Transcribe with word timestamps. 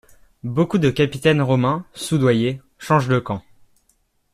Beaucoup 0.43 0.79
de 0.79 0.89
capitaines 0.89 1.43
romains, 1.43 1.85
soudoyés, 1.93 2.59
changent 2.79 3.07
de 3.07 3.19
camp. 3.19 3.43